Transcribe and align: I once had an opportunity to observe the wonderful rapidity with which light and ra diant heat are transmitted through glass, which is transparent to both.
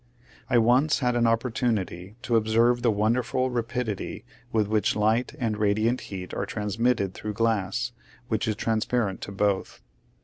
I 0.49 0.57
once 0.57 0.97
had 0.97 1.15
an 1.15 1.27
opportunity 1.27 2.15
to 2.23 2.35
observe 2.35 2.81
the 2.81 2.89
wonderful 2.89 3.51
rapidity 3.51 4.25
with 4.51 4.67
which 4.67 4.95
light 4.95 5.35
and 5.37 5.57
ra 5.59 5.67
diant 5.75 6.01
heat 6.01 6.33
are 6.33 6.47
transmitted 6.47 7.13
through 7.13 7.33
glass, 7.33 7.91
which 8.27 8.47
is 8.47 8.55
transparent 8.55 9.21
to 9.21 9.31
both. 9.31 9.83